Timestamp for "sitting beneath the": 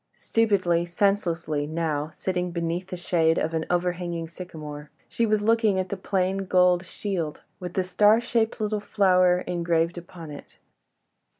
2.09-2.97